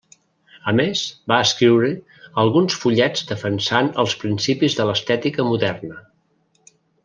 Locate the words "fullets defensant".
2.85-3.93